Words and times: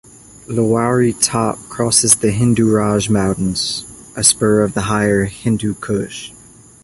Lowari 0.47 1.13
Top 1.23 1.57
crosses 1.69 2.15
the 2.15 2.31
Hindu 2.31 2.71
Raj 2.71 3.07
Mountains, 3.07 3.85
a 4.17 4.23
spur 4.23 4.63
of 4.63 4.73
the 4.73 4.81
higher 4.81 5.25
Hindu 5.25 5.75
Kush. 5.75 6.31